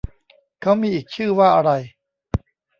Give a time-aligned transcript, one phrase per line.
[0.61, 1.71] เค้ามีอีกชื่อว่าอะไร